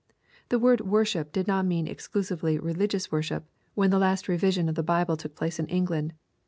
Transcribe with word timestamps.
The 0.49 0.57
word 0.57 0.81
"worship" 0.81 1.31
did 1.31 1.45
not 1.45 1.67
mean 1.67 1.85
exclusively 1.87 2.57
religious 2.57 3.11
worship, 3.11 3.45
when 3.75 3.91
the 3.91 3.99
last 3.99 4.27
revision 4.27 4.67
of 4.67 4.73
the 4.73 4.81
Bible 4.81 5.15
took 5.15 5.35
place 5.35 5.59
in 5.59 5.67
England. 5.67 6.13